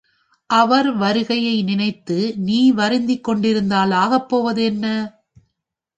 அவர் 0.49 0.89
வருகையை 0.93 1.63
நினைத்து 1.63 2.17
நீ 2.45 2.71
வருந்திக் 2.71 3.23
கொண்டிருந்தால் 3.23 3.93
ஆகப்போவது 3.97 4.63
என்ன? 4.63 4.85